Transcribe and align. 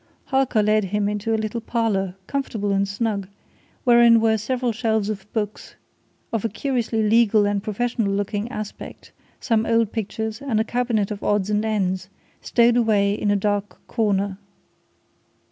Harker 0.25 0.63
led 0.63 0.85
him 0.85 1.07
into 1.07 1.31
a 1.31 1.37
little 1.37 1.61
parlour, 1.61 2.15
comfortable 2.25 2.71
and 2.71 2.87
snug, 2.87 3.27
wherein 3.83 4.19
were 4.19 4.35
several 4.35 4.71
shelves 4.71 5.09
of 5.11 5.31
books 5.31 5.75
of 6.33 6.43
a 6.43 6.49
curiously 6.49 7.03
legal 7.07 7.45
and 7.45 7.61
professional 7.61 8.11
looking 8.11 8.51
aspect, 8.51 9.11
some 9.39 9.63
old 9.63 9.91
pictures, 9.91 10.41
and 10.41 10.59
a 10.59 10.63
cabinet 10.63 11.11
of 11.11 11.21
odds 11.21 11.51
and 11.51 11.63
ends, 11.63 12.09
stowed 12.41 12.77
away 12.77 13.13
in 13.13 13.29
of 13.29 13.41
dark 13.41 13.79
corner. 13.85 14.39